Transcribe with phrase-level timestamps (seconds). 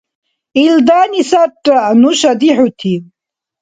[0.63, 2.93] Илдани сарра нуша дихӏути!